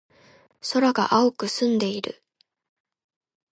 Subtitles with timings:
[0.71, 2.23] 空が青く澄んでいる。